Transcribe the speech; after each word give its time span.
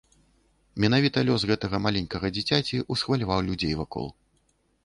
Менавіта 0.85 1.23
лёс 1.27 1.41
гэтага 1.51 1.81
маленькага 1.87 2.27
дзіцяці 2.39 2.83
ўсхваляваў 2.97 3.39
людзей 3.51 3.73
вакол. 3.83 4.11